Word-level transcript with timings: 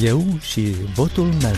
Eu 0.00 0.24
și 0.40 0.60
votul 0.94 1.24
meu. 1.40 1.56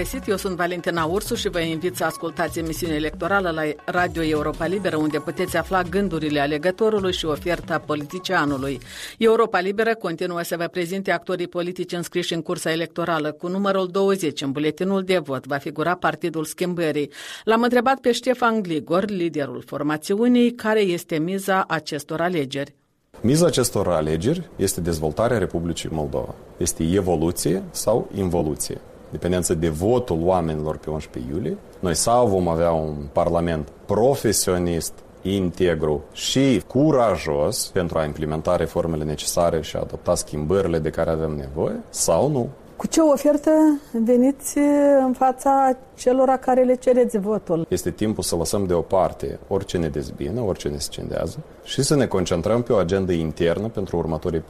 Găsit, 0.00 0.28
eu 0.28 0.36
sunt 0.36 0.56
Valentina 0.56 1.04
Ursu 1.04 1.34
și 1.34 1.48
vă 1.48 1.60
invit 1.60 1.96
să 1.96 2.04
ascultați 2.04 2.58
emisiunea 2.58 2.96
electorală 2.96 3.50
la 3.50 3.62
Radio 3.84 4.22
Europa 4.22 4.66
Liberă, 4.66 4.96
unde 4.96 5.18
puteți 5.18 5.56
afla 5.56 5.82
gândurile 5.82 6.40
alegătorului 6.40 7.12
și 7.12 7.24
oferta 7.24 7.78
politicianului. 7.78 8.80
Europa 9.18 9.60
Liberă 9.60 9.94
continuă 9.94 10.42
să 10.42 10.56
vă 10.56 10.64
prezinte 10.64 11.10
actorii 11.10 11.48
politici 11.48 11.92
înscriși 11.92 12.34
în 12.34 12.42
cursa 12.42 12.70
electorală. 12.70 13.32
Cu 13.32 13.48
numărul 13.48 13.86
20 13.86 14.40
în 14.40 14.52
buletinul 14.52 15.02
de 15.02 15.18
vot 15.18 15.46
va 15.46 15.56
figura 15.56 15.94
Partidul 15.94 16.44
Schimbării. 16.44 17.10
L-am 17.44 17.62
întrebat 17.62 17.98
pe 17.98 18.12
Ștefan 18.12 18.62
Gligor, 18.62 19.10
liderul 19.10 19.62
formațiunii, 19.66 20.54
care 20.54 20.80
este 20.80 21.18
miza 21.18 21.64
acestor 21.68 22.20
alegeri. 22.20 22.74
Miza 23.20 23.46
acestor 23.46 23.88
alegeri 23.88 24.50
este 24.56 24.80
dezvoltarea 24.80 25.38
Republicii 25.38 25.88
Moldova. 25.92 26.34
Este 26.56 26.82
evoluție 26.92 27.62
sau 27.70 28.10
involuție 28.14 28.80
dependență 29.10 29.54
de 29.54 29.68
votul 29.68 30.18
oamenilor 30.22 30.76
pe 30.76 30.90
11 30.90 31.32
iulie, 31.32 31.56
noi 31.80 31.94
sau 31.94 32.26
vom 32.26 32.48
avea 32.48 32.70
un 32.70 32.94
parlament 33.12 33.68
profesionist, 33.86 34.92
integru 35.22 36.02
și 36.12 36.62
curajos 36.66 37.70
pentru 37.72 37.98
a 37.98 38.04
implementa 38.04 38.56
reformele 38.56 39.04
necesare 39.04 39.60
și 39.60 39.76
a 39.76 39.80
adopta 39.80 40.14
schimbările 40.14 40.78
de 40.78 40.90
care 40.90 41.10
avem 41.10 41.30
nevoie, 41.30 41.80
sau 41.90 42.30
nu. 42.30 42.48
Cu 42.80 42.86
ce 42.86 43.00
ofertă 43.00 43.50
veniți 43.92 44.58
în 45.06 45.12
fața 45.12 45.76
celor 45.94 46.28
care 46.28 46.62
le 46.62 46.74
cereți 46.74 47.18
votul? 47.18 47.66
Este 47.68 47.90
timpul 47.90 48.22
să 48.22 48.36
lăsăm 48.36 48.66
deoparte 48.66 49.38
orice 49.48 49.78
ne 49.78 49.88
dezbină, 49.88 50.40
orice 50.40 50.68
ne 50.68 50.78
scendează 50.78 51.38
și 51.64 51.82
să 51.82 51.96
ne 51.96 52.06
concentrăm 52.06 52.62
pe 52.62 52.72
o 52.72 52.76
agendă 52.76 53.12
internă 53.12 53.68
pentru 53.68 53.96
următorii 53.96 54.40
4-8 54.40 54.42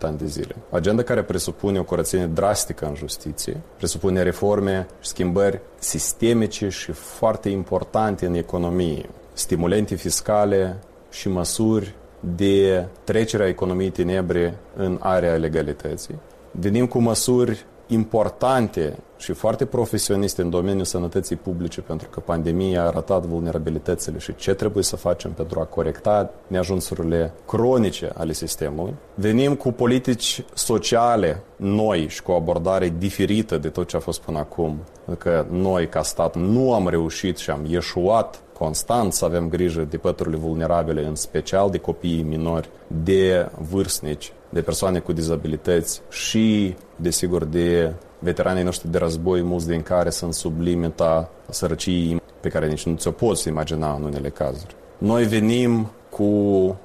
ani 0.00 0.18
de 0.18 0.26
zile. 0.26 0.56
Agenda 0.70 1.02
care 1.02 1.22
presupune 1.22 1.78
o 1.78 1.84
curățenie 1.84 2.26
drastică 2.26 2.86
în 2.86 2.94
justiție, 2.94 3.60
presupune 3.76 4.22
reforme 4.22 4.86
și 5.00 5.08
schimbări 5.08 5.60
sistemice 5.78 6.68
și 6.68 6.92
foarte 6.92 7.48
importante 7.48 8.26
în 8.26 8.34
economie, 8.34 9.08
stimulente 9.32 9.94
fiscale 9.94 10.76
și 11.10 11.28
măsuri 11.28 11.94
de 12.36 12.86
trecerea 13.04 13.46
economiei 13.46 13.90
tenebre 13.90 14.58
în 14.76 14.98
area 15.00 15.34
legalității 15.34 16.14
venim 16.58 16.86
cu 16.86 16.98
măsuri 16.98 17.64
importante 17.86 18.96
și 19.16 19.32
foarte 19.32 19.64
profesioniste 19.64 20.42
în 20.42 20.50
domeniul 20.50 20.84
sănătății 20.84 21.36
publice, 21.36 21.80
pentru 21.80 22.08
că 22.08 22.20
pandemia 22.20 22.82
a 22.82 22.86
arătat 22.86 23.24
vulnerabilitățile 23.24 24.18
și 24.18 24.34
ce 24.34 24.54
trebuie 24.54 24.82
să 24.82 24.96
facem 24.96 25.30
pentru 25.30 25.60
a 25.60 25.64
corecta 25.64 26.30
neajunsurile 26.46 27.32
cronice 27.46 28.10
ale 28.14 28.32
sistemului. 28.32 28.94
Venim 29.14 29.54
cu 29.54 29.72
politici 29.72 30.44
sociale 30.54 31.42
noi 31.56 32.06
și 32.08 32.22
cu 32.22 32.30
o 32.30 32.34
abordare 32.34 32.94
diferită 32.98 33.58
de 33.58 33.68
tot 33.68 33.88
ce 33.88 33.96
a 33.96 34.00
fost 34.00 34.20
până 34.20 34.38
acum. 34.38 34.78
Că 35.18 35.46
noi, 35.50 35.88
ca 35.88 36.02
stat, 36.02 36.36
nu 36.36 36.74
am 36.74 36.88
reușit 36.88 37.36
și 37.36 37.50
am 37.50 37.64
ieșuat 37.68 38.40
constant 38.58 39.12
să 39.12 39.24
avem 39.24 39.48
grijă 39.48 39.86
de 39.90 39.96
păturile 39.96 40.36
vulnerabile, 40.36 41.06
în 41.06 41.14
special 41.14 41.70
de 41.70 41.78
copiii 41.78 42.22
minori, 42.22 42.68
de 42.86 43.50
vârstnici, 43.70 44.32
de 44.56 44.62
persoane 44.62 44.98
cu 44.98 45.12
dizabilități 45.12 46.00
și, 46.10 46.74
desigur, 46.96 47.44
de 47.44 47.92
veteranii 48.18 48.62
noștri 48.62 48.90
de 48.90 48.98
război, 48.98 49.42
mulți 49.42 49.66
din 49.66 49.82
care 49.82 50.10
sunt 50.10 50.34
sub 50.34 50.60
limita 50.60 51.30
sărăciei 51.50 52.22
pe 52.40 52.48
care 52.48 52.66
nici 52.66 52.86
nu 52.86 52.94
ți-o 52.94 53.10
poți 53.10 53.48
imagina 53.48 53.94
în 53.94 54.02
unele 54.02 54.28
cazuri. 54.28 54.74
Noi 54.98 55.24
venim 55.24 55.90
cu 56.10 56.24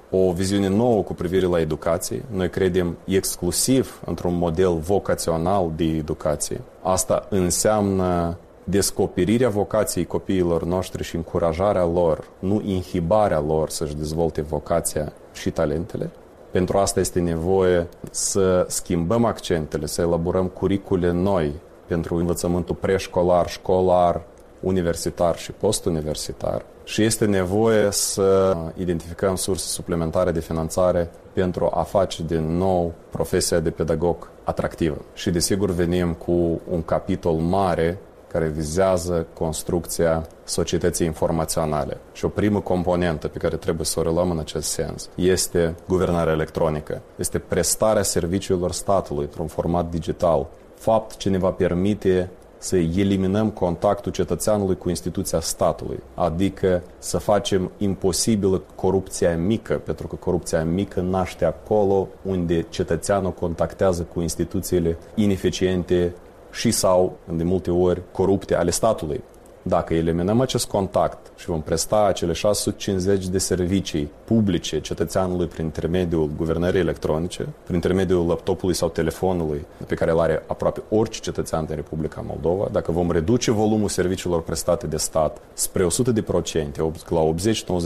o 0.09 0.31
viziune 0.31 0.67
nouă 0.67 1.01
cu 1.03 1.13
privire 1.13 1.45
la 1.45 1.59
educație. 1.59 2.23
Noi 2.31 2.49
credem 2.49 2.97
exclusiv 3.05 4.01
într-un 4.05 4.37
model 4.37 4.73
vocațional 4.73 5.71
de 5.75 5.83
educație. 5.83 6.61
Asta 6.81 7.27
înseamnă 7.29 8.37
descoperirea 8.63 9.49
vocației 9.49 10.05
copiilor 10.05 10.63
noștri 10.63 11.03
și 11.03 11.15
încurajarea 11.15 11.85
lor, 11.85 12.27
nu 12.39 12.61
inhibarea 12.65 13.39
lor 13.39 13.69
să-și 13.69 13.95
dezvolte 13.95 14.41
vocația 14.41 15.13
și 15.33 15.49
talentele. 15.49 16.09
Pentru 16.51 16.77
asta 16.77 16.99
este 16.99 17.19
nevoie 17.19 17.87
să 18.11 18.65
schimbăm 18.67 19.25
accentele, 19.25 19.85
să 19.85 20.01
elaborăm 20.01 20.47
curicule 20.47 21.11
noi 21.11 21.53
pentru 21.87 22.15
învățământul 22.15 22.75
preșcolar, 22.75 23.49
școlar, 23.49 24.21
universitar 24.59 25.37
și 25.37 25.51
postuniversitar 25.51 26.65
și 26.83 27.03
este 27.03 27.25
nevoie 27.25 27.91
să 27.91 28.57
identificăm 28.77 29.35
surse 29.35 29.67
suplimentare 29.67 30.31
de 30.31 30.39
finanțare 30.39 31.09
pentru 31.33 31.69
a 31.73 31.81
face 31.81 32.23
din 32.23 32.57
nou 32.57 32.93
profesia 33.09 33.59
de 33.59 33.69
pedagog 33.69 34.29
atractivă. 34.43 34.97
Și 35.13 35.29
desigur 35.29 35.71
venim 35.71 36.13
cu 36.13 36.61
un 36.69 36.83
capitol 36.85 37.33
mare 37.33 37.99
care 38.31 38.47
vizează 38.47 39.27
construcția 39.33 40.27
societății 40.43 41.05
informaționale. 41.05 41.97
Și 42.13 42.25
o 42.25 42.27
primă 42.27 42.59
componentă 42.59 43.27
pe 43.27 43.37
care 43.37 43.55
trebuie 43.55 43.85
să 43.85 43.99
o 43.99 44.03
reluăm 44.03 44.31
în 44.31 44.39
acest 44.39 44.69
sens 44.69 45.09
este 45.15 45.75
guvernarea 45.87 46.33
electronică. 46.33 47.01
Este 47.15 47.39
prestarea 47.39 48.03
serviciilor 48.03 48.71
statului 48.71 49.23
într-un 49.23 49.47
format 49.47 49.89
digital. 49.89 50.47
Fapt 50.75 51.17
ce 51.17 51.29
ne 51.29 51.37
va 51.37 51.49
permite 51.49 52.29
să 52.57 52.77
eliminăm 52.77 53.49
contactul 53.49 54.11
cetățeanului 54.11 54.77
cu 54.77 54.89
instituția 54.89 55.39
statului, 55.39 55.99
adică 56.13 56.83
să 56.97 57.17
facem 57.17 57.71
imposibilă 57.77 58.61
corupția 58.75 59.37
mică, 59.37 59.73
pentru 59.73 60.07
că 60.07 60.15
corupția 60.15 60.63
mică 60.63 61.01
naște 61.01 61.45
acolo 61.45 62.07
unde 62.21 62.65
cetățeanul 62.69 63.31
contactează 63.31 64.03
cu 64.13 64.21
instituțiile 64.21 64.97
ineficiente 65.15 66.13
și 66.51 66.71
sau, 66.71 67.17
de 67.33 67.43
multe 67.43 67.71
ori, 67.71 68.01
corupte 68.11 68.55
ale 68.55 68.71
statului. 68.71 69.23
Dacă 69.63 69.93
eliminăm 69.93 70.41
acest 70.41 70.67
contact 70.67 71.31
și 71.37 71.45
vom 71.45 71.61
presta 71.61 72.05
acele 72.05 72.33
650 72.33 73.27
de 73.27 73.37
servicii 73.37 74.09
publice 74.23 74.81
cetățeanului 74.81 75.45
prin 75.45 75.65
intermediul 75.65 76.31
guvernării 76.37 76.79
electronice, 76.79 77.47
prin 77.63 77.75
intermediul 77.75 78.27
laptopului 78.27 78.75
sau 78.75 78.89
telefonului 78.89 79.65
pe 79.87 79.95
care 79.95 80.11
îl 80.11 80.19
are 80.19 80.43
aproape 80.47 80.81
orice 80.89 81.19
cetățean 81.19 81.65
din 81.65 81.75
Republica 81.75 82.23
Moldova, 82.27 82.67
dacă 82.71 82.91
vom 82.91 83.11
reduce 83.11 83.51
volumul 83.51 83.89
serviciilor 83.89 84.41
prestate 84.41 84.87
de 84.87 84.97
stat 84.97 85.37
spre 85.53 85.83
100 85.83 86.11
de 86.11 86.21
procente, 86.21 86.91
la 87.09 87.33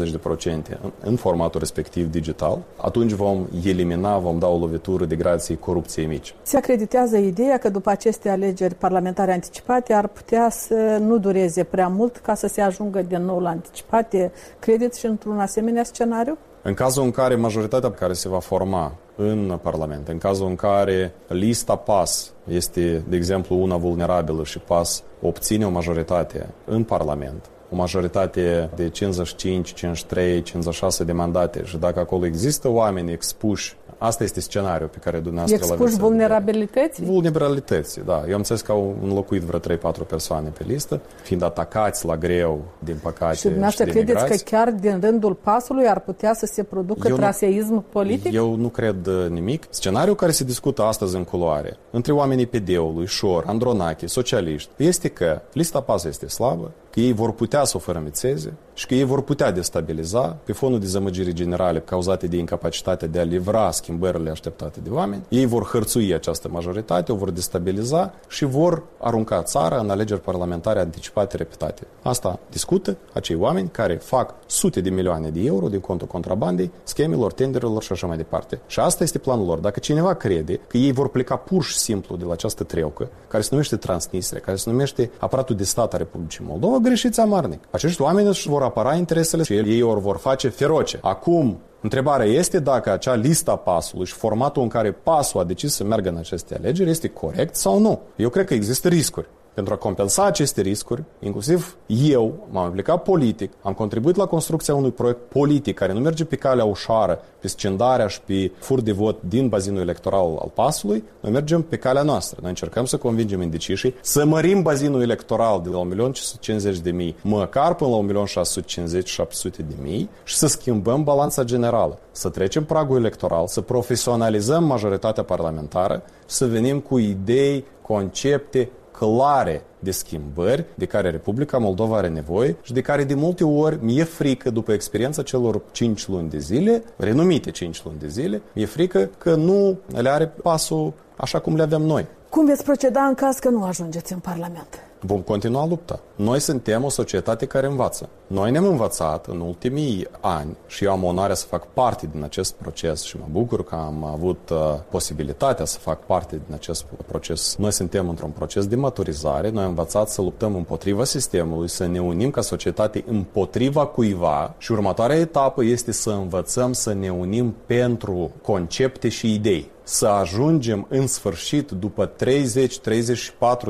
80-90 0.08 0.12
de 0.12 0.18
procente 0.18 0.80
în 1.03 1.16
formatul 1.16 1.59
respectiv 1.59 2.12
digital, 2.12 2.59
atunci 2.78 3.12
vom 3.12 3.47
elimina, 3.64 4.18
vom 4.18 4.40
da 4.40 4.47
o 4.47 4.58
lovitură 4.58 5.06
de 5.06 5.16
grație 5.16 5.56
corupției 5.56 6.06
mici. 6.06 6.35
Se 6.41 6.58
acreditează 6.58 7.18
ideea 7.18 7.58
că 7.58 7.69
după 7.69 7.90
aceste 7.90 8.30
alegeri 8.30 8.75
parlamentare 8.75 9.34
anticipate 9.34 9.94
ar 9.94 10.08
putea 10.08 10.50
să 10.50 10.97
nu 11.00 11.18
dureze 11.18 11.64
prea 11.70 11.88
mult 11.88 12.18
ca 12.18 12.36
să 12.36 12.48
se 12.48 12.62
ajungă 12.62 13.02
din 13.02 13.26
nou 13.26 13.40
la 13.40 13.50
anticipate. 13.50 14.31
Credeți 14.59 15.00
și 15.00 15.06
într-un 15.06 15.40
asemenea 15.40 15.84
scenariu? 15.84 16.38
În 16.62 16.74
cazul 16.74 17.03
în 17.03 17.12
care 17.12 17.36
majoritatea 17.36 17.92
care 17.92 18.14
se 18.14 18.30
va 18.30 18.40
forma 18.40 18.92
în 19.16 19.59
Parlament, 19.62 20.08
în 20.08 20.18
cazul 20.18 20.48
în 20.48 20.56
care 20.56 21.14
lista 21.28 21.76
PAS 21.76 22.31
este, 22.48 23.03
de 23.08 23.16
exemplu, 23.16 23.62
una 23.62 23.78
vulnerabilă 23.78 24.44
și 24.44 24.59
PAS 24.59 25.03
obține 25.22 25.66
o 25.66 25.70
majoritate 25.70 26.48
în 26.66 26.84
Parlament, 26.84 27.50
o 27.75 27.78
majoritate 27.78 28.69
de 28.75 28.90
55, 28.90 29.74
53, 29.74 30.41
56 30.41 31.03
de 31.03 31.12
mandate 31.12 31.63
și 31.63 31.78
dacă 31.78 32.00
acolo 32.00 32.25
există 32.25 32.69
oameni 32.69 33.12
expuși 33.12 33.78
Asta 33.97 34.24
este 34.24 34.40
scenariul 34.40 34.90
pe 34.90 34.97
care 34.97 35.19
dumneavoastră 35.19 35.75
l 35.75 35.78
aveți. 35.78 36.00
vulnerabilități? 36.00 37.03
Vulnerabilități, 37.03 38.00
da. 38.06 38.24
Eu 38.28 38.31
am 38.31 38.38
înțeles 38.38 38.62
că 38.62 38.72
au 38.72 38.96
înlocuit 39.03 39.41
vreo 39.41 39.59
3-4 39.59 39.81
persoane 40.08 40.50
pe 40.58 40.64
listă, 40.68 41.02
fiind 41.24 41.44
atacați 41.44 42.06
la 42.06 42.18
greu, 42.18 42.64
din 42.79 42.97
păcate, 43.02 43.35
Și 43.35 43.41
dumneavoastră 43.41 43.85
și 43.85 43.91
credeți 43.91 44.26
că 44.26 44.35
chiar 44.44 44.72
din 44.72 45.00
rândul 45.02 45.34
pasului 45.34 45.88
ar 45.88 46.00
putea 46.00 46.34
să 46.34 46.46
se 46.46 46.64
producă 46.64 47.08
eu 47.08 47.16
traseism 47.16 47.73
nu, 47.73 47.84
politic? 47.90 48.34
Eu 48.34 48.55
nu 48.55 48.67
cred 48.67 49.05
uh, 49.05 49.29
nimic. 49.29 49.66
Scenariul 49.70 50.16
care 50.16 50.32
se 50.32 50.44
discută 50.44 50.84
astăzi 50.84 51.16
în 51.16 51.23
culoare, 51.23 51.78
între 51.91 52.11
oamenii 52.11 52.46
PD-ului, 52.46 53.05
Șor, 53.05 53.44
Andronache, 53.47 54.08
socialiști, 54.08 54.70
este 54.78 55.08
că 55.08 55.41
lista 55.53 55.82
PAS 55.82 56.03
este 56.03 56.28
slabă, 56.28 56.72
că 56.90 57.00
ei 57.00 57.14
vor 57.14 57.34
putea 57.34 57.64
să 57.66 57.78
o 57.78 57.79
fărămițeze 57.79 58.53
și 58.73 58.85
că 58.85 58.94
ei 58.94 59.03
vor 59.03 59.22
putea 59.22 59.52
destabiliza 59.52 60.38
pe 60.44 60.53
fondul 60.53 60.79
de 60.79 60.85
zămăgiri 60.85 61.34
generale 61.34 61.79
cauzate 61.79 62.28
de 62.28 62.38
incapacitatea 62.38 63.08
de 63.08 63.20
a 63.20 63.23
livra 63.23 63.72
schimbările 63.72 64.29
așteptate 64.29 64.79
de 64.84 64.90
oameni. 64.90 65.23
Ei 65.29 65.46
vor 65.46 65.64
hărțui 65.64 66.14
această 66.14 66.50
majoritate, 66.52 67.12
o 67.12 67.16
vor 67.16 67.29
destabiliza 67.29 68.14
și 68.28 68.46
vor 68.46 68.84
arunca 69.00 69.44
țara 69.44 69.79
în 69.79 69.90
alegeri 69.90 70.22
parlamentare 70.22 70.79
anticipate 70.79 71.38
repetate. 71.38 71.88
Asta 72.02 72.40
discută 72.50 72.97
acei 73.14 73.35
oameni 73.35 73.70
care 73.70 73.96
fac 73.96 74.34
sute 74.46 74.82
de 74.82 74.90
milioane 74.90 75.29
de 75.29 75.41
euro 75.41 75.67
din 75.67 75.79
contul 75.79 76.08
contrabandei, 76.08 76.72
schemelor, 76.84 77.34
tenderilor 77.34 77.84
și 77.84 77.91
așa 77.91 78.08
mai 78.08 78.17
departe. 78.17 78.59
Și 78.67 78.79
asta 78.79 79.03
este 79.03 79.17
planul 79.17 79.46
lor. 79.46 79.58
Dacă 79.58 79.79
cineva 79.79 80.14
crede 80.14 80.59
că 80.67 80.78
ei 80.78 80.91
vor 80.91 81.09
pleca 81.09 81.35
pur 81.35 81.64
și 81.64 81.78
simplu 81.78 82.16
de 82.16 82.23
la 82.26 82.32
această 82.32 82.64
treucă, 82.64 83.09
care 83.28 83.44
se 83.44 83.50
numește 83.52 83.76
Transnistria, 83.76 84.40
care 84.40 84.58
se 84.58 84.70
numește 84.70 85.12
aparatul 85.20 85.56
de 85.56 85.64
stat 85.64 85.94
a 85.94 85.97
Republicii 85.97 86.46
Moldova, 86.47 86.78
greșiți 86.78 87.20
amarnic. 87.46 87.68
Acești 87.72 88.02
oameni 88.02 88.28
își 88.28 88.50
vor 88.50 88.62
apăra 88.62 88.96
interesele 88.96 89.44
și 89.44 89.53
ei 89.53 89.82
ori 89.82 90.00
vor 90.00 90.18
face 90.18 90.50
feroce. 90.50 91.00
Acum, 91.02 91.58
Întrebarea 91.82 92.26
este 92.26 92.59
dacă 92.59 92.92
acea 92.92 93.14
lista 93.14 93.56
pasului 93.56 94.06
și 94.06 94.14
formatul 94.14 94.62
în 94.62 94.68
care 94.68 94.92
pasul 94.92 95.40
a 95.40 95.44
decis 95.44 95.74
să 95.74 95.84
meargă 95.84 96.09
în 96.09 96.18
aceste 96.18 96.56
alegeri 96.56 96.90
este 96.90 97.08
corect 97.08 97.56
sau 97.56 97.80
nu. 97.80 98.02
Eu 98.16 98.30
cred 98.30 98.46
că 98.46 98.53
există 98.53 98.88
riscuri. 98.88 99.28
Pentru 99.55 99.73
a 99.73 99.78
compensa 99.78 100.25
aceste 100.25 100.61
riscuri, 100.61 101.03
inclusiv 101.19 101.78
eu 101.85 102.47
m-am 102.52 102.66
implicat 102.66 103.03
politic, 103.03 103.52
am 103.61 103.73
contribuit 103.73 104.16
la 104.16 104.25
construcția 104.25 104.75
unui 104.75 104.91
proiect 104.91 105.19
politic 105.29 105.75
care 105.75 105.93
nu 105.93 105.99
merge 105.99 106.25
pe 106.25 106.35
calea 106.35 106.66
ușoară, 106.66 107.19
pe 107.40 107.47
scindarea 107.47 108.07
și 108.07 108.22
pe 108.22 108.52
fur 108.59 108.81
de 108.81 108.91
vot 108.91 109.22
din 109.22 109.47
bazinul 109.47 109.81
electoral 109.81 110.37
al 110.41 110.52
pasului, 110.53 111.03
noi 111.19 111.31
mergem 111.31 111.61
pe 111.61 111.78
calea 111.78 112.02
noastră. 112.02 112.37
Noi 112.41 112.49
încercăm 112.49 112.85
să 112.85 112.97
convingem 112.97 113.41
indecișii 113.41 113.96
să 114.02 114.25
mărim 114.25 114.61
bazinul 114.61 115.02
electoral 115.02 115.61
de 115.61 115.69
la 115.69 116.11
1.550.000 116.11 117.13
măcar 117.22 117.75
până 117.75 117.90
la 117.90 118.25
1.650.700.000 118.25 120.05
și 120.23 120.35
să 120.35 120.47
schimbăm 120.47 121.03
balanța 121.03 121.43
generală, 121.43 121.99
să 122.11 122.29
trecem 122.29 122.63
pragul 122.66 122.97
electoral, 122.97 123.47
să 123.47 123.61
profesionalizăm 123.61 124.63
majoritatea 124.63 125.23
parlamentară 125.23 126.03
și 126.19 126.35
să 126.35 126.46
venim 126.46 126.79
cu 126.79 126.97
idei, 126.97 127.66
concepte, 127.81 128.69
clare 128.97 129.62
de 129.80 129.92
schimbări 129.92 130.66
de 130.76 130.86
care 130.86 131.09
Republica 131.09 131.58
Moldova 131.58 131.97
are 131.97 132.08
nevoie 132.08 132.56
și 132.62 132.74
de 132.74 132.82
care 132.82 133.03
de 133.03 133.14
multe 133.14 133.44
ori 133.44 133.78
mi-e 133.82 134.03
frică 134.03 134.50
după 134.50 134.72
experiența 134.72 135.22
celor 135.22 135.62
5 135.72 136.08
luni 136.08 136.30
de 136.30 136.38
zile, 136.38 136.84
renumite 136.97 137.52
5 137.52 137.82
luni 137.84 138.00
de 138.00 138.08
zile, 138.08 138.42
mi-e 138.53 138.66
frică 138.66 139.09
că 139.18 139.36
nu 139.36 139.78
le 139.88 140.09
are 140.09 140.26
pasul 140.26 140.94
așa 141.18 141.40
cum 141.40 141.56
le 141.56 141.62
avem 141.62 141.82
noi. 141.82 142.06
Cum 142.30 142.46
veți 142.46 142.64
proceda 142.64 143.02
în 143.02 143.14
caz 143.14 143.38
că 143.38 143.50
nu 143.50 143.64
ajungeți 143.64 144.14
în 144.14 144.20
Parlament? 144.20 144.80
Vom 145.00 145.22
continua 145.22 145.68
lupta. 145.68 146.00
Noi 146.16 146.40
suntem 146.40 146.84
o 146.84 146.90
societate 146.90 147.46
care 147.46 147.68
învață. 147.68 148.10
Noi 148.28 148.52
ne-am 148.52 148.66
învățat 148.66 149.28
în 149.28 149.40
ultimii 149.40 150.08
ani 150.20 150.58
și 150.68 150.84
eu 150.84 150.92
am 150.92 151.04
onoarea 151.04 151.36
să 151.36 151.46
fac 151.46 151.68
parte 151.74 152.10
din 152.12 152.24
acest 152.24 152.54
proces 152.54 153.02
și 153.02 153.18
mă 153.18 153.26
bucur 153.32 153.64
că 153.64 153.76
am 153.76 154.04
avut 154.04 154.50
uh, 154.50 154.58
posibilitatea 154.90 155.66
să 155.66 155.80
fac 155.80 156.06
parte 156.06 156.42
din 156.46 156.54
acest 156.54 156.86
proces. 157.06 157.56
Noi 157.58 157.72
suntem 157.72 158.10
într-un 158.10 158.30
proces 158.30 158.68
de 158.68 158.76
maturizare, 158.76 159.50
noi 159.50 159.64
am 159.64 159.70
învățat 159.70 160.10
să 160.10 160.22
luptăm 160.22 160.56
împotriva 160.56 161.04
sistemului, 161.04 161.70
să 161.70 161.86
ne 161.86 162.00
unim 162.00 162.30
ca 162.30 162.42
societate 162.42 163.04
împotriva 163.08 163.86
cuiva 163.86 164.54
și 164.58 164.72
următoarea 164.72 165.18
etapă 165.18 165.64
este 165.64 165.92
să 165.92 166.10
învățăm 166.10 166.74
să 166.74 166.94
ne 166.94 167.10
unim 167.10 167.56
pentru 167.66 168.32
concepte 168.42 169.10
și 169.10 169.34
idei 169.34 169.74
să 169.87 170.08
ajungem 170.08 170.85
în 170.90 171.08
sfârșit 171.08 171.72
după 171.72 172.11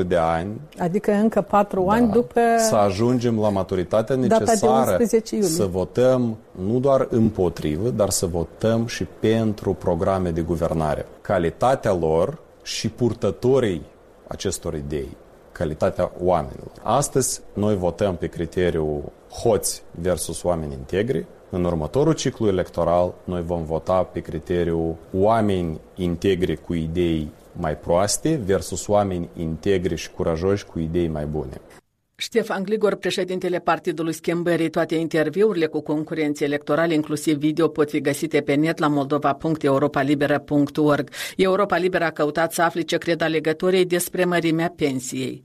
30-34 0.04 0.08
de 0.08 0.16
ani. 0.16 0.62
Adică 0.78 1.12
încă 1.12 1.42
4 1.42 1.84
da, 1.88 1.94
ani 1.94 2.12
după... 2.12 2.40
Să 2.58 2.76
ajungem 2.76 3.40
la 3.40 3.50
maturitatea 3.50 4.16
necesară 4.16 4.98
să 5.42 5.66
votăm 5.66 6.38
nu 6.52 6.80
doar 6.80 7.08
împotrivă, 7.10 7.90
dar 7.90 8.10
să 8.10 8.26
votăm 8.26 8.86
și 8.86 9.04
pentru 9.20 9.74
programe 9.74 10.30
de 10.30 10.42
guvernare. 10.42 11.06
Calitatea 11.22 11.94
lor 11.94 12.40
și 12.64 12.90
purtătorii 12.90 13.86
acestor 14.28 14.74
idei, 14.74 15.18
calitatea 15.52 16.12
oamenilor. 16.24 16.72
Astăzi 16.82 17.42
noi 17.54 17.76
votăm 17.76 18.16
pe 18.16 18.28
criteriul 18.28 19.04
hoți 19.42 19.84
versus 20.02 20.44
oameni 20.44 20.74
integri, 20.74 21.26
în 21.50 21.64
următorul 21.64 22.14
ciclu 22.14 22.48
electoral, 22.48 23.14
noi 23.24 23.42
vom 23.42 23.64
vota 23.64 24.04
pe 24.04 24.20
criteriul 24.20 24.96
oameni 25.14 25.80
integri 25.96 26.62
cu 26.62 26.74
idei 26.74 27.30
mai 27.52 27.78
proaste 27.78 28.42
versus 28.46 28.88
oameni 28.88 29.30
integri 29.36 29.96
și 29.96 30.12
curajoși 30.12 30.66
cu 30.66 30.80
idei 30.80 31.08
mai 31.08 31.26
bune. 31.26 31.62
Ștefan 32.18 32.64
Gligor, 32.64 32.96
președintele 32.96 33.60
Partidului 33.60 34.14
Schimbării, 34.14 34.70
toate 34.70 34.96
interviurile 34.96 35.66
cu 35.66 35.82
concurenții 35.82 36.46
electorale, 36.46 36.94
inclusiv 36.94 37.38
video, 37.38 37.68
pot 37.68 37.90
fi 37.90 38.02
găsite 38.02 38.42
pe 38.42 38.54
net 38.54 38.78
la 38.78 38.88
moldova.europalibera.org. 38.88 41.10
Europa 41.36 41.78
Liberă 41.78 42.04
a 42.04 42.12
căutat 42.12 42.54
să 42.54 42.62
afle 42.62 42.82
ce 42.82 42.98
cred 42.98 43.22
alegătorii 43.22 43.86
despre 43.86 44.26
mărimea 44.26 44.74
pensiei. 44.76 45.44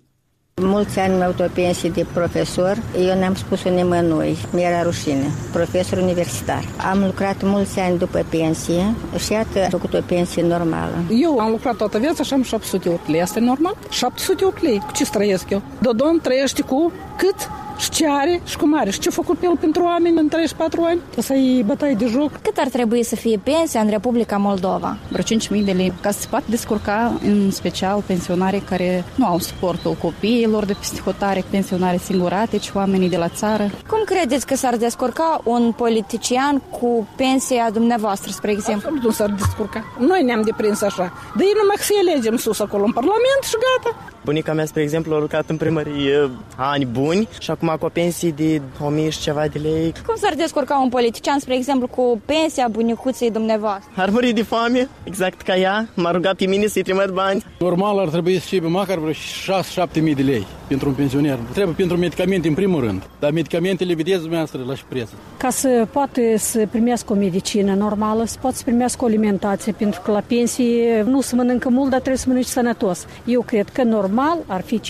Mulți 0.62 0.98
ani 0.98 1.14
mi-au 1.14 1.34
o 1.38 1.44
pensie 1.54 1.90
de 1.90 2.06
profesor. 2.12 2.82
Eu 2.98 3.18
n-am 3.20 3.34
spus-o 3.34 3.70
nimănui. 3.70 4.36
Mi-era 4.52 4.82
rușine. 4.82 5.30
Profesor 5.52 5.98
universitar. 5.98 6.64
Am 6.90 7.04
lucrat 7.04 7.42
mulți 7.42 7.78
ani 7.78 7.98
după 7.98 8.24
pensie 8.28 8.94
și 9.18 9.32
iată, 9.32 9.62
am 9.62 9.68
făcut 9.70 9.94
o 9.94 10.00
pensie 10.06 10.42
normală. 10.42 10.94
Eu 11.08 11.38
am 11.38 11.50
lucrat 11.50 11.76
toată 11.76 11.98
viața 11.98 12.22
și 12.22 12.32
am 12.32 12.42
708 12.42 13.08
lei. 13.08 13.22
Asta 13.22 13.38
e 13.38 13.42
normal? 13.42 13.76
708 13.88 14.62
lei. 14.62 14.78
Cu 14.78 14.92
ce 14.92 15.04
trăiesc 15.04 15.50
eu? 15.50 15.62
Dodon 15.78 16.20
trăiește 16.22 16.62
cu 16.62 16.92
cât? 17.16 17.50
Și 17.80 17.90
ce 17.90 18.06
are 18.08 18.40
și 18.44 18.56
cum 18.56 18.78
are 18.78 18.90
și 18.90 18.98
ce 18.98 19.08
a 19.08 19.12
făcut 19.12 19.38
pe 19.38 19.46
el 19.46 19.56
pentru 19.56 19.82
oameni 19.82 20.18
în 20.18 20.28
34 20.28 20.82
ani. 20.82 21.00
Să-i 21.18 21.62
bătaie 21.66 21.94
de 21.94 22.06
joc. 22.06 22.32
Cât 22.42 22.56
ar 22.56 22.68
trebui 22.68 23.04
să 23.04 23.16
fie 23.16 23.40
pensia 23.42 23.80
în 23.80 23.88
Republica 23.88 24.36
Moldova? 24.36 24.96
Vreo 25.08 25.24
5.000 25.58 25.64
de 25.64 25.72
lei, 25.72 25.92
ca 26.00 26.10
să 26.10 26.20
se 26.20 26.26
poată 26.30 26.44
descurca 26.48 27.18
în 27.24 27.50
special 27.50 28.02
pensionarii 28.06 28.60
care 28.60 29.04
nu 29.14 29.26
au 29.26 29.38
suportul 29.38 29.96
copiilor 30.02 30.64
de 30.64 30.72
peste 30.72 31.00
hotare, 31.00 31.44
pensionare 31.50 31.96
singuratici, 31.96 32.70
oamenii 32.74 33.08
de 33.08 33.16
la 33.16 33.28
țară. 33.28 33.70
Cum 33.88 34.02
credeți 34.04 34.46
că 34.46 34.54
s-ar 34.56 34.76
descurca 34.76 35.40
un 35.44 35.72
politician 35.72 36.62
cu 36.80 37.08
pensia 37.16 37.70
dumneavoastră, 37.72 38.30
spre 38.32 38.50
exemplu? 38.50 38.88
Absolut 38.88 39.02
nu 39.02 39.10
s-ar 39.10 39.30
descurca. 39.30 39.84
Noi 39.98 40.22
ne-am 40.22 40.42
deprins 40.42 40.82
așa. 40.82 41.12
Dar 41.36 41.44
ei 41.44 41.54
numai 41.60 41.76
să 41.78 41.92
elegem 42.00 42.36
sus 42.36 42.60
acolo 42.60 42.84
în 42.84 42.92
Parlament 42.92 43.42
și 43.42 43.56
gata. 43.66 43.96
Bunica 44.24 44.52
mea, 44.52 44.64
spre 44.64 44.82
exemplu, 44.82 45.14
a 45.14 45.18
lucrat 45.18 45.50
în 45.50 45.56
primărie 45.56 46.30
ani 46.56 46.84
buni 46.84 47.28
și 47.38 47.50
acum 47.50 47.76
cu 47.78 47.84
o 47.84 47.88
pensie 47.88 48.30
de 48.30 48.62
1000 48.84 49.10
și 49.10 49.20
ceva 49.20 49.46
de 49.46 49.58
lei. 49.58 49.92
Cum 50.06 50.16
s-ar 50.16 50.34
descurca 50.34 50.78
un 50.78 50.88
politician, 50.88 51.38
spre 51.38 51.54
exemplu, 51.54 51.86
cu 51.86 52.22
pensia 52.24 52.68
bunicuței 52.70 53.30
dumneavoastră? 53.30 53.90
Ar 53.96 54.10
muri 54.10 54.32
de 54.32 54.42
foame, 54.42 54.88
exact 55.04 55.40
ca 55.40 55.56
ea. 55.56 55.88
M-a 55.94 56.10
rugat 56.10 56.34
pe 56.34 56.46
mine 56.46 56.66
să-i 56.66 56.82
trimit 56.82 57.08
bani. 57.08 57.44
Normal 57.58 57.98
ar 57.98 58.08
trebui 58.08 58.38
să 58.38 58.46
fie 58.46 58.60
măcar 58.60 58.98
vreo 58.98 59.12
6-7 59.12 60.02
mii 60.02 60.14
de 60.14 60.22
lei 60.22 60.46
pentru 60.72 60.88
un 60.88 60.94
pensioner. 60.94 61.38
Trebuie 61.52 61.74
pentru 61.74 61.96
medicamente 61.96 62.48
în 62.48 62.54
primul 62.54 62.80
rând, 62.80 63.02
dar 63.18 63.30
medicamentele, 63.30 63.94
vedeți 63.94 64.18
dumneavoastră, 64.18 64.60
la 64.66 64.74
și 64.74 64.84
preț. 64.88 65.08
Ca 65.36 65.50
să 65.50 65.86
poate 65.92 66.36
să 66.36 66.66
primească 66.70 67.12
o 67.12 67.16
medicină 67.16 67.74
normală, 67.74 68.24
să 68.24 68.36
poată 68.40 68.56
să 68.56 68.62
primească 68.64 69.04
o 69.04 69.06
alimentație, 69.06 69.72
pentru 69.72 70.00
că 70.00 70.10
la 70.10 70.22
pensie 70.26 71.02
nu 71.02 71.20
se 71.20 71.34
mănâncă 71.34 71.68
mult, 71.68 71.90
dar 71.90 71.98
trebuie 71.98 72.22
să 72.24 72.28
mănânci 72.28 72.46
sănătos. 72.46 73.06
Eu 73.24 73.42
cred 73.42 73.68
că 73.68 73.82
normal 73.82 74.38
ar 74.46 74.60
fi 74.60 74.80
5-6 74.80 74.82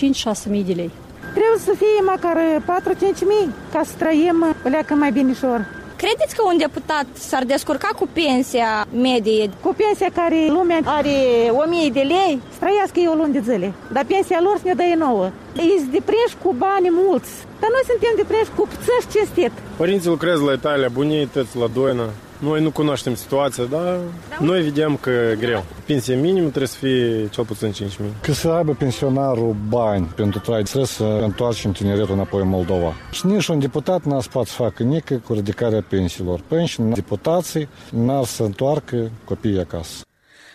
mii 0.49 0.63
de 0.63 0.73
lei. 0.73 0.91
Trebuie 1.19 1.59
să 1.59 1.73
fie 1.77 2.01
măcar 2.11 2.37
4-5 2.81 2.99
mii 3.27 3.49
ca 3.73 3.81
să 3.85 3.93
trăim 3.97 4.45
pleacă 4.63 4.93
mai 4.93 5.11
binișor. 5.11 5.80
Credeți 6.03 6.35
că 6.35 6.41
un 6.51 6.57
deputat 6.57 7.05
s-ar 7.13 7.43
descurca 7.43 7.89
cu 7.99 8.07
pensia 8.13 8.87
medie? 9.07 9.49
Cu 9.63 9.75
pensia 9.81 10.09
care 10.21 10.39
lumea 10.57 10.79
are 10.83 11.17
1000 11.51 11.89
de 11.99 12.03
lei, 12.13 12.33
să 12.53 12.57
trăiască 12.59 12.99
eu 12.99 13.13
luni 13.13 13.33
de 13.37 13.41
zile. 13.49 13.73
Dar 13.95 14.05
pensia 14.13 14.39
lor 14.41 14.55
să 14.61 14.65
ne 14.67 14.73
dă 14.73 14.83
nouă. 15.05 15.25
Ei 15.57 15.75
sunt 15.81 15.91
deprinși 15.99 16.35
cu 16.43 16.49
bani 16.65 16.89
mulți. 17.03 17.31
Dar 17.61 17.69
noi 17.75 17.83
suntem 17.91 18.13
deprinși 18.21 18.51
cu 18.57 18.63
puțăși 18.71 19.11
cinstit. 19.13 19.53
Părinții 19.81 20.09
lucrează 20.15 20.43
la 20.43 20.53
Italia, 20.59 20.89
bunii 20.99 21.25
tăți 21.25 21.57
la 21.61 21.67
Doina. 21.77 22.07
Noi 22.41 22.61
nu 22.61 22.71
cunoaștem 22.71 23.15
situația, 23.15 23.63
dar 23.63 23.99
da. 24.29 24.45
noi 24.45 24.61
vedem 24.61 24.97
că 24.97 25.09
e 25.09 25.35
greu. 25.39 25.65
Pensia 25.85 26.15
minimă 26.15 26.47
trebuie 26.47 26.67
să 26.67 26.77
fie 26.77 27.27
cel 27.27 27.45
puțin 27.45 27.71
5.000. 27.71 28.21
Că 28.21 28.31
să 28.31 28.49
aibă 28.49 28.73
pensionarul 28.73 29.55
bani 29.69 30.05
pentru 30.15 30.39
trai, 30.39 30.63
trebuie 30.63 30.85
să 30.85 31.03
întoarcem 31.03 31.71
tineretul 31.71 32.13
înapoi 32.13 32.41
în 32.41 32.47
Moldova. 32.47 32.93
Și 33.11 33.25
nici 33.25 33.47
un 33.47 33.59
deputat 33.59 34.03
n-a 34.03 34.21
să 34.21 34.27
poată 34.31 34.49
să 34.49 34.55
facă 34.55 34.83
nică 34.83 35.21
cu 35.25 35.33
ridicarea 35.33 35.85
pensiilor. 35.89 36.41
Pensiile, 36.47 36.93
deputații 36.93 37.69
n-ar 37.91 38.23
să 38.23 38.43
întoarcă 38.43 39.11
copiii 39.25 39.59
acasă. 39.59 40.01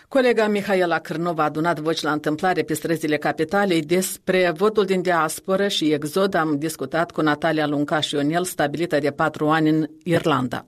Colega 0.07 0.47
Mihaela 0.47 0.99
Cârnova 0.99 1.43
a 1.43 1.45
adunat 1.45 1.79
voci 1.79 2.01
la 2.01 2.11
întâmplare 2.11 2.61
pe 2.61 2.73
străzile 2.73 3.17
capitalei 3.17 3.81
despre 3.81 4.53
votul 4.55 4.85
din 4.85 5.01
diasporă 5.01 5.67
și 5.67 5.91
exod. 5.91 6.33
Am 6.35 6.55
discutat 6.57 7.11
cu 7.11 7.21
Natalia 7.21 7.67
Lunca 7.67 7.99
și 7.99 8.15
Ionel, 8.15 8.43
stabilită 8.43 8.99
de 8.99 9.11
patru 9.11 9.47
ani 9.47 9.69
în 9.69 9.85
Irlanda 10.03 10.65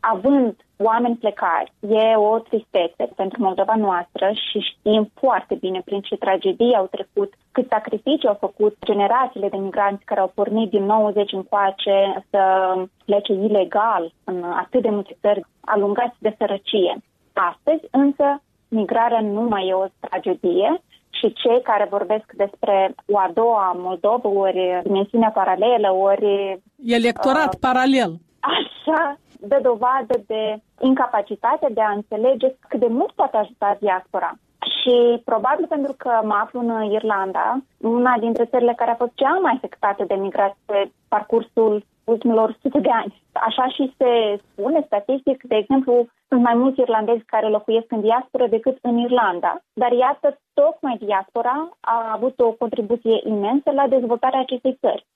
având 0.00 0.56
oameni 0.76 1.16
plecați, 1.16 1.72
e 1.80 2.16
o 2.16 2.38
tristețe 2.38 3.12
pentru 3.16 3.42
Moldova 3.42 3.74
noastră 3.76 4.30
și 4.32 4.58
știm 4.58 5.10
foarte 5.14 5.54
bine 5.54 5.82
prin 5.84 6.00
ce 6.00 6.16
tragedii 6.16 6.74
au 6.74 6.86
trecut, 6.86 7.32
cât 7.52 7.66
sacrificii 7.68 8.28
au 8.28 8.36
făcut 8.40 8.76
generațiile 8.84 9.48
de 9.48 9.56
migranți 9.56 10.04
care 10.04 10.20
au 10.20 10.32
pornit 10.34 10.70
din 10.70 10.84
90 10.84 11.32
încoace 11.32 12.24
să 12.30 12.42
plece 13.04 13.32
ilegal 13.32 14.12
în 14.24 14.42
atât 14.42 14.82
de 14.82 14.90
multe 14.90 15.16
țări 15.20 15.46
alungați 15.60 16.16
de 16.18 16.34
sărăcie. 16.38 16.96
Astăzi, 17.32 17.84
însă, 17.90 18.42
migrarea 18.68 19.20
nu 19.20 19.40
mai 19.40 19.66
e 19.66 19.74
o 19.74 19.86
tragedie 20.00 20.82
și 21.10 21.32
cei 21.32 21.60
care 21.62 21.86
vorbesc 21.90 22.32
despre 22.32 22.94
o 23.06 23.18
a 23.18 23.30
doua 23.34 23.72
Moldovă, 23.76 24.28
ori 24.28 24.80
dimensiunea 24.82 25.30
paralelă, 25.30 25.92
ori... 25.92 26.58
Electorat 26.86 27.54
uh, 27.54 27.60
paralel. 27.60 28.10
Așa, 28.40 29.18
dă 29.40 29.58
dovadă 29.62 30.22
de 30.26 30.60
incapacitate 30.80 31.68
de 31.72 31.80
a 31.80 31.90
înțelege 31.90 32.54
cât 32.68 32.80
de 32.80 32.86
mult 32.86 33.12
poate 33.12 33.36
ajuta 33.36 33.76
diaspora. 33.80 34.32
Și 34.80 35.22
probabil 35.24 35.66
pentru 35.66 35.94
că 35.98 36.20
mă 36.22 36.34
aflu 36.34 36.60
în 36.60 36.90
Irlanda, 36.90 37.62
una 37.80 38.16
dintre 38.18 38.44
țările 38.44 38.74
care 38.76 38.90
a 38.90 38.94
fost 39.02 39.12
cea 39.14 39.38
mai 39.42 39.52
afectată 39.56 40.04
de 40.04 40.14
migrație 40.14 40.58
pe 40.66 40.90
parcursul 41.08 41.84
ultimilor 42.04 42.56
sute 42.62 42.80
de 42.80 42.90
ani. 42.90 43.22
Așa 43.32 43.66
și 43.68 43.94
se 43.98 44.40
spune 44.50 44.82
statistic, 44.86 45.42
de 45.42 45.56
exemplu, 45.56 46.06
sunt 46.28 46.42
mai 46.42 46.54
mulți 46.54 46.80
irlandezi 46.80 47.24
care 47.24 47.48
locuiesc 47.48 47.92
în 47.92 48.00
diaspora 48.00 48.46
decât 48.46 48.78
în 48.82 48.98
Irlanda, 48.98 49.52
dar 49.72 49.92
iată, 49.92 50.38
tocmai 50.54 50.96
diaspora 51.00 51.68
a 51.80 52.12
avut 52.12 52.40
o 52.40 52.52
contribuție 52.52 53.20
imensă 53.24 53.70
la 53.70 53.88
dezvoltarea 53.88 54.40
acestei 54.40 54.78
țări. 54.80 55.06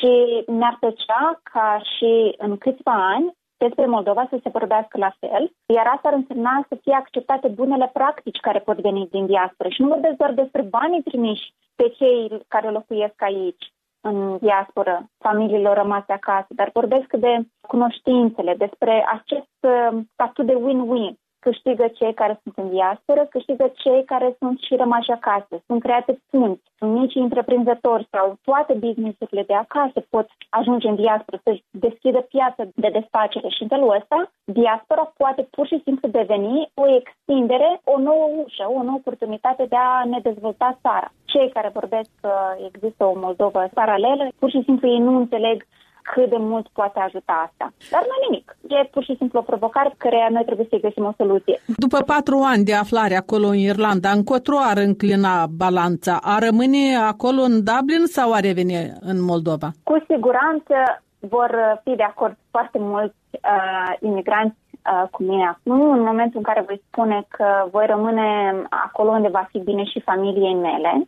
Și 0.00 0.44
mi-ar 0.46 0.76
plăcea 0.80 1.40
ca 1.42 1.82
și 1.96 2.34
în 2.38 2.56
câțiva 2.56 3.12
ani 3.14 3.38
despre 3.56 3.86
Moldova 3.86 4.26
să 4.30 4.38
se 4.42 4.48
vorbească 4.48 4.98
la 4.98 5.12
fel, 5.20 5.52
iar 5.66 5.86
asta 5.86 6.08
ar 6.08 6.14
însemna 6.14 6.64
să 6.68 6.74
fie 6.82 6.94
acceptate 6.94 7.48
bunele 7.48 7.90
practici 7.92 8.40
care 8.40 8.58
pot 8.58 8.78
veni 8.80 9.08
din 9.10 9.26
diaspora. 9.26 9.68
Și 9.68 9.82
nu 9.82 9.88
vorbesc 9.88 10.16
doar 10.16 10.32
despre 10.32 10.62
banii 10.62 11.02
trimiși 11.02 11.52
pe 11.74 11.88
cei 11.88 12.42
care 12.48 12.70
locuiesc 12.70 13.22
aici, 13.22 13.64
în 14.00 14.38
diasporă, 14.38 15.04
familiilor 15.18 15.76
rămase 15.76 16.12
acasă, 16.12 16.46
dar 16.48 16.70
vorbesc 16.72 17.12
de 17.12 17.32
cunoștințele, 17.60 18.54
despre 18.54 19.06
acest 19.16 19.56
uh, 19.60 20.00
statut 20.12 20.46
de 20.46 20.56
win-win 20.66 21.14
câștigă 21.40 21.86
cei 21.98 22.14
care 22.14 22.40
sunt 22.42 22.54
în 22.56 22.68
diasporă, 22.70 23.26
câștigă 23.30 23.72
cei 23.82 24.04
care 24.04 24.36
sunt 24.38 24.58
și 24.58 24.76
rămași 24.76 25.10
acasă. 25.10 25.62
Sunt 25.66 25.80
create 25.82 26.22
punți. 26.30 26.62
Mici 26.80 27.14
întreprinzători 27.14 28.08
sau 28.10 28.38
toate 28.44 28.72
businessurile 28.72 29.42
de 29.42 29.54
acasă 29.54 29.98
pot 30.10 30.26
ajunge 30.48 30.88
în 30.88 30.94
diasporă 30.94 31.40
să-și 31.44 31.64
deschidă 31.70 32.20
piața 32.20 32.62
de 32.74 32.88
desfacere 32.92 33.48
și 33.48 33.62
în 33.62 33.68
felul 33.68 33.96
ăsta 33.98 34.30
diaspora 34.44 35.12
poate 35.16 35.42
pur 35.50 35.66
și 35.66 35.80
simplu 35.84 36.08
deveni 36.08 36.70
o 36.74 36.84
extindere, 37.00 37.80
o 37.84 37.98
nouă 37.98 38.26
ușă, 38.44 38.64
o 38.78 38.82
nouă 38.82 38.98
oportunitate 38.98 39.64
de 39.68 39.76
a 39.76 40.04
ne 40.04 40.18
dezvolta 40.22 40.78
țara. 40.82 41.12
Cei 41.24 41.48
care 41.50 41.70
vorbesc 41.72 42.10
că 42.20 42.32
există 42.68 43.04
o 43.04 43.18
Moldovă 43.18 43.68
paralelă, 43.74 44.28
pur 44.38 44.50
și 44.50 44.62
simplu 44.64 44.88
ei 44.88 44.98
nu 44.98 45.16
înțeleg 45.16 45.66
cât 46.02 46.28
de 46.28 46.36
mult 46.38 46.66
poate 46.68 46.98
ajuta 47.00 47.32
asta. 47.46 47.72
Dar 47.90 48.02
nu 48.10 48.16
nimic. 48.28 48.56
E 48.68 48.88
pur 48.90 49.04
și 49.04 49.16
simplu 49.16 49.38
o 49.38 49.42
provocare 49.42 49.94
care 49.96 50.28
noi 50.30 50.44
trebuie 50.44 50.66
să 50.70 50.76
găsim 50.86 51.04
o 51.04 51.12
soluție. 51.16 51.60
După 51.76 51.98
patru 52.06 52.36
ani 52.52 52.64
de 52.64 52.74
aflare 52.74 53.16
acolo 53.16 53.46
în 53.46 53.56
Irlanda, 53.56 54.10
încotro 54.10 54.56
ar 54.60 54.76
înclina 54.76 55.46
balanța? 55.46 56.18
A 56.22 56.38
rămâne 56.38 56.96
acolo 56.96 57.40
în 57.42 57.64
Dublin 57.64 58.04
sau 58.06 58.32
a 58.32 58.40
reveni 58.40 58.74
în 59.00 59.22
Moldova? 59.22 59.68
Cu 59.82 60.04
siguranță 60.08 60.74
vor 61.18 61.80
fi 61.84 61.94
de 61.96 62.02
acord 62.02 62.36
foarte 62.50 62.78
mulți 62.78 63.16
uh, 63.32 63.92
imigranți 64.00 64.56
uh, 64.72 65.08
cu 65.10 65.22
mine 65.22 65.44
acum, 65.44 65.90
în 65.90 66.02
momentul 66.02 66.38
în 66.38 66.42
care 66.42 66.64
voi 66.66 66.82
spune 66.86 67.24
că 67.28 67.68
voi 67.70 67.86
rămâne 67.86 68.28
acolo 68.68 69.10
unde 69.10 69.28
va 69.28 69.46
fi 69.50 69.58
bine 69.58 69.84
și 69.84 70.00
familiei 70.00 70.54
mele. 70.54 71.06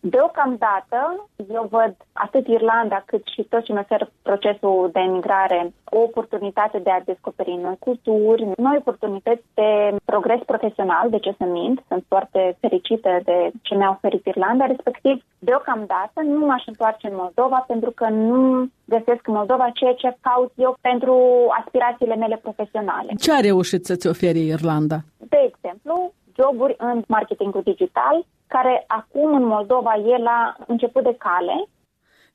Deocamdată, 0.00 1.28
eu 1.52 1.66
văd 1.70 1.94
atât 2.12 2.46
Irlanda 2.46 3.02
cât 3.06 3.22
și 3.26 3.42
tot 3.42 3.62
ce 3.64 3.72
mi 3.72 3.78
oferă 3.78 4.10
procesul 4.22 4.90
de 4.92 5.00
emigrare 5.00 5.72
o 5.84 5.98
oportunitate 5.98 6.78
de 6.78 6.90
a 6.90 7.00
descoperi 7.00 7.58
noi 7.62 7.76
culturi, 7.78 8.48
noi 8.56 8.76
oportunități 8.78 9.44
de 9.54 9.96
progres 10.04 10.40
profesional, 10.46 11.10
de 11.10 11.18
ce 11.18 11.34
să 11.38 11.44
mint, 11.44 11.84
sunt 11.88 12.04
foarte 12.08 12.56
fericită 12.60 13.20
de 13.24 13.50
ce 13.62 13.74
mi-a 13.74 13.90
oferit 13.90 14.26
Irlanda, 14.26 14.66
respectiv, 14.66 15.24
deocamdată 15.38 16.20
nu 16.24 16.46
m-aș 16.46 16.62
întoarce 16.66 17.06
în 17.06 17.16
Moldova 17.16 17.64
pentru 17.66 17.90
că 17.90 18.08
nu 18.08 18.68
găsesc 18.84 19.26
în 19.26 19.34
Moldova 19.34 19.70
ceea 19.74 19.94
ce 19.94 20.16
caut 20.20 20.52
eu 20.56 20.76
pentru 20.80 21.14
aspirațiile 21.60 22.16
mele 22.16 22.36
profesionale. 22.42 23.12
Ce 23.18 23.32
a 23.32 23.40
reușit 23.40 23.84
să-ți 23.84 24.06
ofere 24.06 24.38
Irlanda? 24.38 24.98
De 25.18 25.52
exemplu, 25.52 26.12
joburi 26.40 26.74
în 26.78 27.02
marketingul 27.06 27.62
digital, 27.64 28.26
care 28.46 28.84
acum 28.86 29.34
în 29.34 29.44
Moldova 29.44 29.94
e 29.94 30.22
la 30.22 30.56
început 30.66 31.02
de 31.02 31.16
cale. 31.18 31.68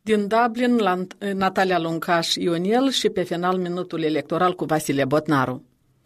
Din 0.01 0.27
Dublin 0.27 0.77
la 0.77 0.95
Natalia 1.33 1.79
Luncaș 1.79 2.35
Ionel 2.35 2.89
și 2.89 3.09
pe 3.09 3.23
final 3.23 3.57
minutul 3.57 4.03
electoral 4.03 4.53
cu 4.53 4.65
Vasile 4.65 5.05
Botnaru. 5.05 5.61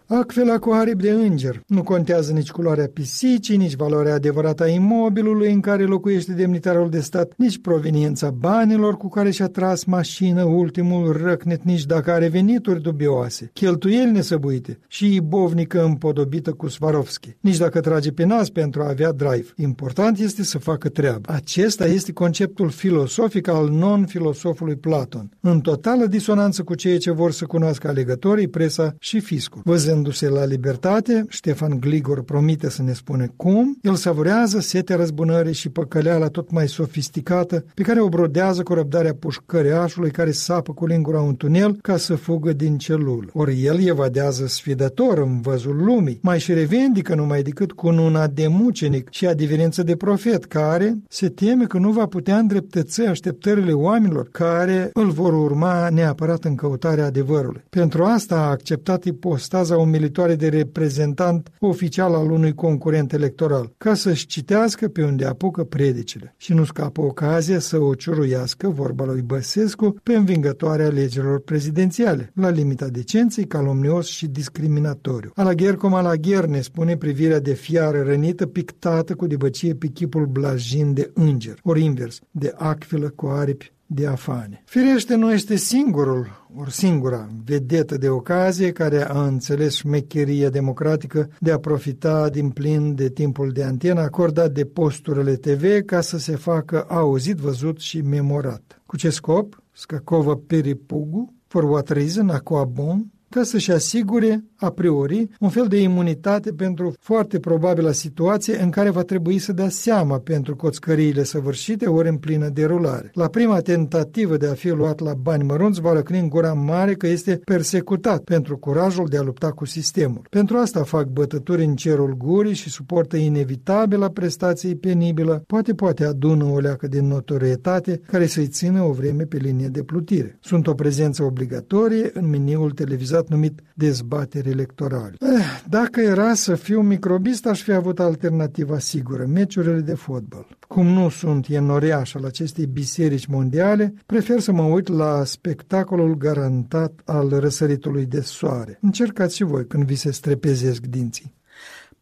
Acvela 0.07 0.59
cu 0.59 0.71
aripi 0.71 1.01
de 1.01 1.12
înger. 1.12 1.62
Nu 1.67 1.83
contează 1.83 2.31
nici 2.31 2.51
culoarea 2.51 2.89
pisicii, 2.93 3.57
nici 3.57 3.75
valoarea 3.75 4.13
adevărată 4.13 4.63
a 4.63 4.67
imobilului 4.67 5.51
în 5.51 5.59
care 5.59 5.83
locuiește 5.83 6.31
demnitarul 6.31 6.89
de 6.89 7.00
stat, 7.00 7.33
nici 7.38 7.62
proveniența 7.62 8.29
banilor 8.29 8.97
cu 8.97 9.09
care 9.09 9.31
și-a 9.31 9.47
tras 9.47 9.83
mașină 9.83 10.43
ultimul 10.43 11.12
răcnet, 11.24 11.63
nici 11.63 11.85
dacă 11.85 12.12
are 12.12 12.27
venituri 12.27 12.81
dubioase, 12.81 13.50
cheltuieli 13.53 14.12
nesăbuite 14.12 14.79
și 14.88 15.15
ibovnică 15.15 15.83
împodobită 15.83 16.51
cu 16.51 16.67
Swarovski, 16.67 17.35
nici 17.39 17.57
dacă 17.57 17.79
trage 17.79 18.12
pe 18.12 18.25
nas 18.25 18.50
pentru 18.50 18.81
a 18.81 18.89
avea 18.89 19.12
drive. 19.12 19.47
Important 19.55 20.17
este 20.17 20.43
să 20.43 20.57
facă 20.57 20.89
treabă. 20.89 21.33
Acesta 21.33 21.85
este 21.85 22.13
conceptul 22.13 22.69
filosofic 22.69 23.47
al 23.47 23.69
non-filosofului 23.69 24.75
Platon, 24.75 25.29
în 25.39 25.59
totală 25.59 26.05
disonanță 26.05 26.63
cu 26.63 26.75
ceea 26.75 26.97
ce 26.97 27.12
vor 27.12 27.31
să 27.31 27.45
cunoască 27.45 27.88
alegătorii, 27.88 28.47
presa 28.47 28.95
și 29.00 29.19
fiscul. 29.19 29.62
Văzând 29.63 29.93
Uitându-se 29.95 30.29
la 30.29 30.45
libertate, 30.45 31.25
Ștefan 31.29 31.79
Gligor 31.79 32.23
promite 32.23 32.69
să 32.69 32.81
ne 32.81 32.93
spune 32.93 33.31
cum, 33.35 33.77
el 33.81 33.95
savurează 33.95 34.59
setea 34.59 34.95
răzbunării 34.95 35.53
și 35.53 35.69
păcăleala 35.69 36.27
tot 36.27 36.51
mai 36.51 36.67
sofisticată 36.67 37.65
pe 37.73 37.81
care 37.81 38.01
o 38.01 38.09
brodează 38.09 38.63
cu 38.63 38.73
răbdarea 38.73 39.13
pușcăreașului 39.13 40.11
care 40.11 40.31
sapă 40.31 40.73
cu 40.73 40.85
lingura 40.85 41.21
un 41.21 41.35
tunel 41.35 41.77
ca 41.81 41.97
să 41.97 42.15
fugă 42.15 42.53
din 42.53 42.77
celul. 42.77 43.29
Ori 43.33 43.63
el 43.63 43.87
evadează 43.87 44.47
sfidător 44.47 45.17
în 45.17 45.41
văzul 45.41 45.83
lumii, 45.83 46.19
mai 46.21 46.39
și 46.39 46.53
revendică 46.53 47.15
numai 47.15 47.41
decât 47.41 47.71
cu 47.71 47.87
una 47.87 48.27
de 48.27 48.47
mucenic 48.47 49.09
și 49.11 49.27
adiverență 49.27 49.83
de 49.83 49.95
profet, 49.95 50.45
care 50.45 50.97
se 51.09 51.29
teme 51.29 51.65
că 51.65 51.77
nu 51.77 51.91
va 51.91 52.05
putea 52.05 52.37
îndreptăți 52.37 53.01
așteptările 53.01 53.71
oamenilor 53.71 54.27
care 54.31 54.89
îl 54.93 55.09
vor 55.09 55.33
urma 55.33 55.89
neapărat 55.89 56.43
în 56.43 56.55
căutarea 56.55 57.05
adevărului. 57.05 57.63
Pentru 57.69 58.03
asta 58.03 58.35
a 58.35 58.49
acceptat 58.49 59.03
ipostaza 59.03 59.77
umilitoare 59.86 60.36
de 60.36 60.48
reprezentant 60.48 61.51
oficial 61.60 62.13
al 62.13 62.32
unui 62.32 62.54
concurent 62.54 63.13
electoral, 63.13 63.74
ca 63.77 63.94
să-și 63.94 64.25
citească 64.25 64.88
pe 64.88 65.04
unde 65.04 65.25
apucă 65.25 65.63
predicile 65.63 66.34
și 66.38 66.54
nu 66.54 66.63
scapă 66.63 67.01
ocazia 67.01 67.60
să 67.60 67.77
o 67.77 67.94
ciuruiască, 67.94 68.70
vorba 68.70 69.06
lui 69.06 69.22
Băsescu, 69.22 69.96
pe 70.04 70.15
învingătoarea 70.15 70.86
alegerilor 70.86 71.39
prezidențiale, 71.39 72.32
la 72.34 72.50
limita 72.50 72.88
decenței, 72.88 73.46
calomnios 73.46 74.08
și 74.08 74.27
discriminatoriu. 74.27 75.32
Alagher 75.36 75.75
cum 75.75 75.94
alagher, 75.94 76.46
ne 76.46 76.62
spune 76.62 76.98
privirea 76.98 77.39
de 77.39 77.54
fiară 77.54 78.01
rănită 78.01 78.46
pictată 78.46 79.15
cu 79.15 79.27
dibăcie 79.27 79.74
pe 79.74 79.88
chipul 79.88 80.25
blajin 80.25 80.94
de 80.94 81.12
înger, 81.13 81.60
ori 81.63 81.84
invers, 81.84 82.20
de 82.32 82.54
acvilă 82.58 83.10
cu 83.10 83.25
aripi 83.27 83.74
de 83.86 84.08
afane. 84.08 84.63
Firește 84.65 85.15
nu 85.15 85.34
este 85.34 85.56
singurul 85.56 86.46
ori 86.58 86.72
singura 86.72 87.27
vedetă 87.46 87.98
de 87.98 88.10
ocazie 88.10 88.72
care 88.72 89.10
a 89.10 89.25
înțeles 89.25 89.75
șmecheria 89.75 90.50
democratică 90.50 91.30
de 91.39 91.51
a 91.51 91.60
profita 91.60 92.30
din 92.30 92.50
plin 92.50 92.96
de 92.96 93.10
timpul 93.10 93.51
de 93.51 93.63
antenă 93.63 94.01
acordat 94.01 94.51
de 94.51 94.65
posturile 94.65 95.36
TV 95.36 95.86
ca 95.86 96.01
să 96.01 96.18
se 96.18 96.36
facă 96.36 96.86
auzit, 96.89 97.38
văzut 97.38 97.80
și 97.80 98.01
memorat. 98.01 98.82
Cu 98.86 98.98
ce 98.98 99.10
scop? 99.10 99.63
Scacovă 99.72 100.36
peripugu? 100.36 101.34
For 101.48 101.63
what 101.63 101.89
reason? 101.89 102.30
Aqua 102.30 102.63
bon? 102.63 103.06
Ca 103.36 103.44
să-și 103.44 103.72
asigure 103.72 104.44
a 104.56 104.70
priori, 104.70 105.27
un 105.39 105.50
fel 105.50 105.68
de 105.68 105.82
imunitate 105.82 106.51
pentru 106.51 106.94
foarte 107.00 107.39
probabilă 107.39 107.92
situație 107.92 108.62
în 108.62 108.70
care 108.70 108.89
va 108.89 109.01
trebui 109.01 109.38
să 109.38 109.54
dea 109.54 109.70
seama 109.70 110.20
pentru 110.20 110.56
coțcăriile 110.56 111.24
săvârșite 111.24 111.88
ori 111.88 112.10
în 112.10 112.18
plină 112.18 112.50
derulare. 112.50 113.12
La 113.13 113.27
prima 113.27 113.60
tentativă 113.60 114.38
de 114.38 114.48
a 114.48 114.54
fi 114.54 114.70
luat 114.70 115.00
la 115.00 115.13
bani 115.13 115.44
mărunți, 115.44 115.82
va 115.82 115.94
răcni 115.94 116.20
în 116.20 116.30
gura 116.30 116.54
mare 116.54 116.94
că 116.94 117.08
este 117.08 117.42
persecutat 117.44 118.24
pentru 118.24 118.58
curajul 118.58 119.08
de 119.08 119.18
a 119.18 119.22
lupta 119.22 119.51
cu 119.51 119.65
sistemul. 119.65 120.27
Pentru 120.30 120.58
asta 120.58 120.84
fac 120.84 121.08
bătături 121.08 121.63
în 121.63 121.75
cerul 121.75 122.18
gurii 122.18 122.54
și 122.54 122.70
suportă 122.70 123.18
inevitabilă 123.18 124.10
prestației 124.10 124.75
penibilă, 124.75 125.44
poate 125.48 125.74
poate 125.74 126.06
adună 126.06 126.44
o 126.44 126.60
leacă 126.60 126.88
de 126.88 127.01
notorietate 127.01 128.01
care 128.08 128.25
să-i 128.25 128.48
țină 128.48 128.82
o 128.82 128.92
vreme 128.92 129.24
pe 129.24 129.38
linie 129.38 129.68
de 129.68 129.84
plutire. 129.84 130.38
Sunt 130.42 130.68
o 130.68 130.74
prezență 130.74 131.24
obligatorie 131.24 132.10
în 132.13 132.30
meniul 132.30 132.72
televizat 132.72 133.24
numit 133.29 133.60
dezbatere 133.74 134.50
electorale. 134.50 135.15
Eh, 135.20 135.63
dacă 135.70 136.01
era 136.01 136.34
să 136.34 136.55
fiu 136.55 136.82
microbist, 136.82 137.46
aș 137.46 137.62
fi 137.62 137.72
avut 137.72 138.00
alternativa 138.00 138.79
sigură, 138.79 139.25
meciurile 139.25 139.79
de 139.79 139.94
fotbal. 139.94 140.48
Cum 140.67 140.88
nu 140.88 141.10
sunt 141.10 141.48
enoriaș 141.50 142.13
al 142.13 142.25
acestei 142.25 142.65
biserici 142.65 143.25
mondiale, 143.25 143.94
prefer 144.05 144.39
să 144.39 144.51
mă 144.51 144.63
uit 144.63 144.88
la 144.88 145.24
spectacolul 145.24 146.17
garantat 146.17 147.01
al 147.05 147.39
răsăritului 147.39 148.05
de 148.05 148.22
soare. 148.22 148.77
Încercați 148.82 149.36
și 149.36 149.44
voi 149.44 149.67
când 149.67 149.84
vi 149.84 149.96
se 149.96 150.12
strepezesc 150.12 150.82
dinții. 150.86 151.34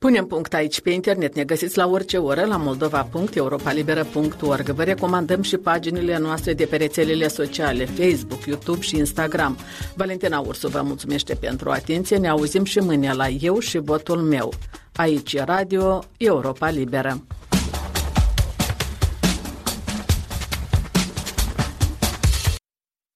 Punem 0.04 0.26
punct 0.26 0.54
aici 0.54 0.82
pe 0.82 0.90
internet. 0.90 1.36
Ne 1.36 1.44
găsiți 1.44 1.78
la 1.78 1.88
orice 1.88 2.18
oră 2.18 2.46
la 2.46 2.58
moldova.europalibera.org. 2.58 4.70
Vă 4.70 4.84
recomandăm 4.84 5.42
și 5.42 5.58
paginile 5.58 6.18
noastre 6.18 6.54
de 6.54 6.66
pe 6.66 6.76
rețelele 6.76 7.28
sociale, 7.28 7.86
Facebook, 7.86 8.46
YouTube 8.46 8.82
și 8.82 8.98
Instagram. 8.98 9.58
Valentina 9.96 10.40
Ursu 10.40 10.68
vă 10.68 10.82
mulțumește 10.82 11.36
pentru 11.36 11.70
atenție. 11.70 12.18
Ne 12.18 12.28
auzim 12.28 12.64
și 12.64 12.80
mâine 12.80 13.14
la 13.14 13.28
Eu 13.28 13.60
și 13.60 13.78
votul 13.78 14.18
meu. 14.18 14.54
Aici 14.96 15.34
e 15.34 15.44
Radio 15.44 16.04
Europa 16.18 16.70
Liberă. 16.70 17.24